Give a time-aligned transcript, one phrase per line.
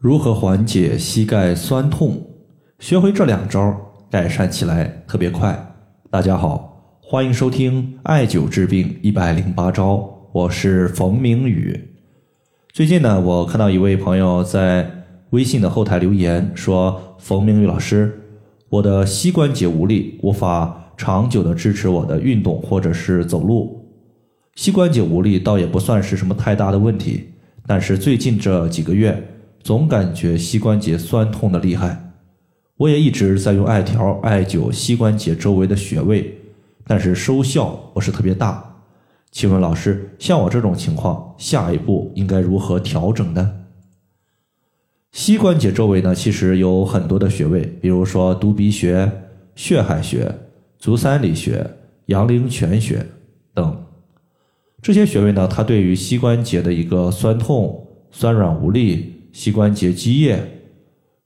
[0.00, 2.26] 如何缓解膝盖酸痛？
[2.78, 3.78] 学会这两招，
[4.10, 5.74] 改善起来特别快。
[6.08, 11.78] 大家好，欢迎收听艾灸治病一百零八招，我是冯明宇。
[12.72, 14.90] 最近呢，我看到一位朋友在
[15.32, 18.18] 微信的后台留言说：“冯明宇老师，
[18.70, 23.86] 我的膝关节无力，无法长久的支持我的运动或者是走路。
[24.54, 27.34] 膝关节无力倒也不算是什么太大的问题，
[27.66, 29.22] 但是最近这几个月。”
[29.62, 32.12] 总感觉膝关节酸痛的厉害，
[32.76, 36.38] 我也一直在用艾条艾灸膝关节周围的穴位，
[36.86, 38.66] 但是收效不是特别大。
[39.30, 43.52] 请问老师，像我这种情况，下一步应该如何调整呢？
[45.12, 49.10] 膝关节周围呢，其实有很多的穴位，比如说犊鼻穴、
[49.54, 50.34] 血海穴、
[50.78, 51.64] 足三里穴、
[52.06, 53.06] 阳陵泉穴
[53.52, 53.84] 等。
[54.80, 59.19] 这些穴位呢，它对于膝关节的一个酸痛、酸软无力。
[59.32, 60.42] 膝关节积液，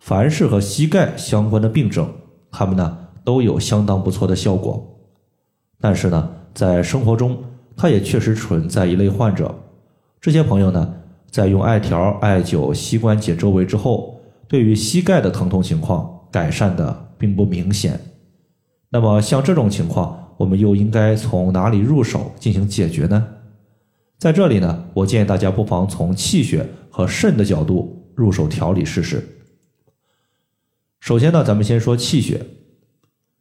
[0.00, 2.08] 凡是和膝盖相关的病症，
[2.50, 4.98] 他们呢都有相当不错的效果。
[5.80, 7.42] 但是呢，在生活中，
[7.76, 9.54] 它也确实存在一类患者，
[10.20, 10.94] 这些朋友呢，
[11.30, 18.00] 在用艾条艾灸膝关节周围之后，对于膝盖的疼痛情况改善的并不明显。
[18.90, 23.26] 那么像这种情况，我们又应该从哪里入手进行解决呢？
[24.18, 29.20] 在这里呢，我建议大家不妨从气血和肾的角度入手调理试试。
[31.00, 32.46] 首先呢，咱们先说气血。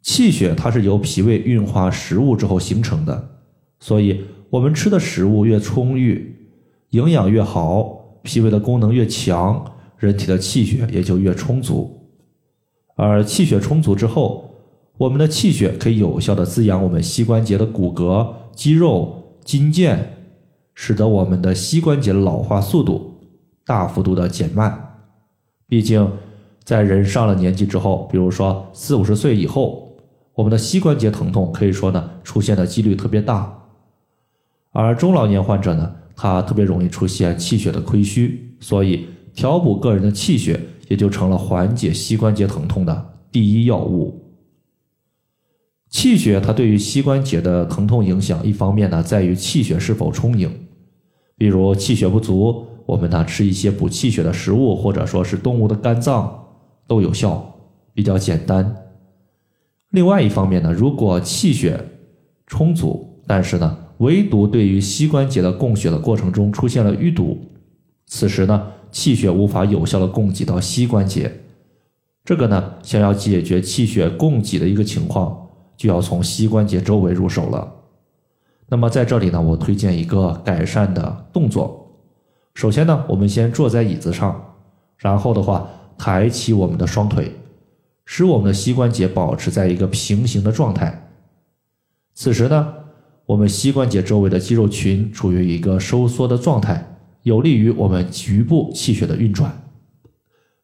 [0.00, 3.36] 气血它是由脾胃运化食物之后形成的，
[3.80, 6.48] 所以我们吃的食物越充裕，
[6.88, 9.62] 营养越好，脾胃的功能越强，
[9.98, 12.00] 人体的气血也就越充足。
[12.94, 14.54] 而气血充足之后，
[14.96, 19.98] 我们的气血可以有效的滋养我们膝关节的骨骼、肌肉、筋腱。
[20.76, 23.13] 使得我们的膝关节老化速度
[23.66, 24.96] 大幅度的减慢。
[25.66, 26.10] 毕竟，
[26.64, 29.96] 在人上了年纪之后，比如说四五十岁以后，
[30.34, 33.52] 我们的膝关节疼痛可以说呢出现的几率特别大。
[34.72, 44.20] 而中老年患者呢，他特别容易出现气血的亏虚，所以调补个人的气血也就成了缓解膝关节疼痛的第一要务。
[45.88, 50.50] 气血它对于膝关节的疼痛影响，一方面呢在于气血是否充盈。
[51.36, 56.44] 比如气血不足，我们呢吃一些补气血的食物，或者说是动物的肝脏
[56.86, 57.54] 都有效，
[57.94, 58.76] 比较简单。
[59.90, 61.82] 另外一方面呢，如果气血
[62.46, 67.38] 充足，但是呢唯独对于膝关节的供血的过程中出现了淤堵，
[68.06, 71.32] 此时呢气血无法有效的供给到膝关节，
[72.24, 77.72] 这个呢想要解决气血供给的一个情况，就要从膝关节周围入手了。
[78.68, 81.83] 那么在这里呢，我推荐一个改善的动作。
[82.54, 84.54] 首先呢，我们先坐在椅子上，
[84.96, 87.32] 然后的话抬起我们的双腿，
[88.06, 91.10] 使我们的膝关节保持在一个平行的状态。
[92.14, 92.72] 此时呢，
[93.26, 99.52] 我们膝关节周围的肌肉群处于一个收缩的状态，有利于我们局部气血的运转。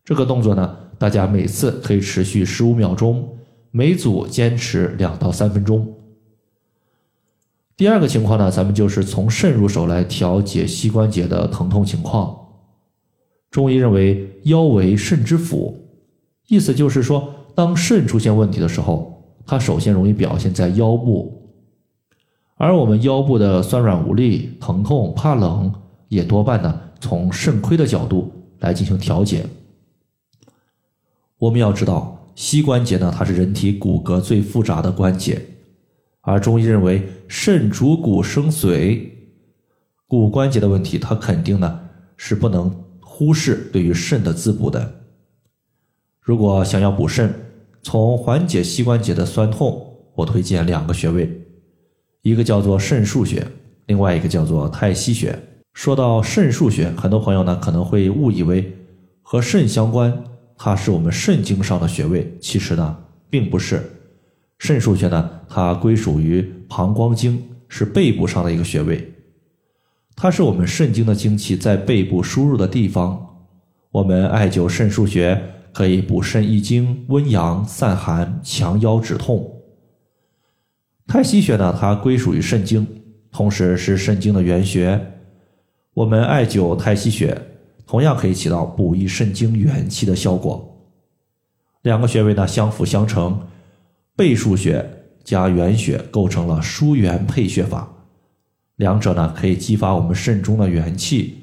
[0.04, 3.36] 这个动作呢，大家每次可以持续十五秒钟，
[3.72, 5.92] 每组坚持两到三分钟。
[7.80, 12.36] 第二个情况呢，咱们就是从肾入手来调节膝关节的疼痛情况。
[13.50, 15.88] 中医认为腰为肾之府，
[16.48, 21.54] 意思就是说，当肾出现问题的时候，它首先容易表现在腰部，
[22.56, 25.72] 而我们腰部的酸软无力、疼痛、怕冷，
[26.08, 29.46] 也多半呢从肾亏的角度来进行调节。
[31.38, 35.40] 我们要知道，膝关节呢，它是人体骨骼最复杂的关节。
[36.22, 39.08] 而中医认为肾主骨生髓，
[40.06, 41.80] 骨关节的问题，它肯定呢
[42.16, 42.70] 是不能
[43.00, 45.00] 忽视对于肾的滋补的。
[46.20, 47.34] 如果想要补肾，
[47.82, 51.40] 从缓解膝关节的酸痛，我推荐两个穴位，
[52.20, 53.46] 一个叫做肾腧穴，
[53.86, 55.36] 另外一个叫做太溪穴。
[55.72, 58.76] 说到肾腧穴，很多朋友呢可能会误以为
[59.22, 60.22] 和肾相关，
[60.56, 62.98] 它是我们肾经上的穴位，其实呢
[63.30, 63.82] 并不是。
[64.60, 69.10] 肾腧穴呢，它归属于膀胱经，是背部上的一个穴位。
[70.14, 73.38] 它是我们肾经的精气在背部输入的地方。
[73.90, 75.42] 我们艾灸肾腧穴，
[75.72, 79.50] 可以补肾益精、温阳、散寒、强腰止痛。
[81.06, 82.86] 太溪穴呢，它归属于肾经，
[83.32, 85.14] 同时是肾经的原穴。
[85.94, 87.34] 我们艾灸太溪穴，
[87.86, 90.78] 同样可以起到补益肾经元气的效果。
[91.80, 93.40] 两个穴位呢，相辅相成。
[94.20, 94.84] 背腧穴
[95.24, 97.90] 加原穴构成了疏元配穴法，
[98.76, 101.38] 两者呢可以激发我们肾中的元气，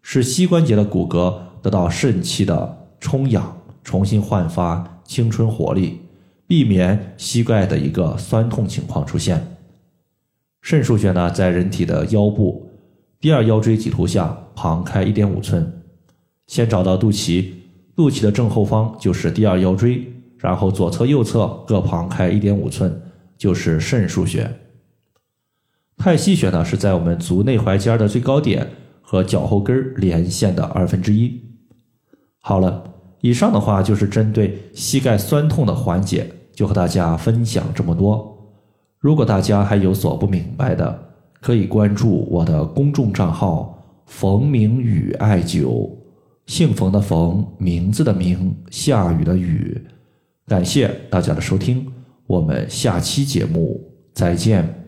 [0.00, 5.98] 使膝关节的骨骼得到肾气的充养，重新焕发青春活力，
[6.46, 9.58] 避免膝盖的一个酸痛情况出现。
[10.62, 12.66] 肾腧穴呢，在人体的腰部
[13.20, 15.70] 第二腰椎棘突下旁开一点五寸，
[16.46, 17.44] 先找到肚脐，
[17.94, 20.10] 肚脐的正后方就是第二腰椎，
[20.42, 23.00] 然后左侧、右侧各旁开一点五寸，
[23.38, 24.50] 就是肾腧穴。
[25.96, 28.68] 太溪穴呢，是在我们足内踝尖的最高点
[29.00, 31.40] 和脚后跟连线的二分之一。
[32.40, 32.82] 好了，
[33.20, 38.36] 以上的话就是针对膝盖酸痛的缓解，就和大家分享这么多。
[38.98, 45.88] 如果大家还有所不明白的，可以关注我的公众账号“冯明宇艾灸”，
[46.46, 49.80] 姓冯的冯，名字的名，下雨的雨。
[50.46, 51.86] 感谢大家的收听，
[52.26, 53.80] 我们下期节目
[54.12, 54.81] 再见。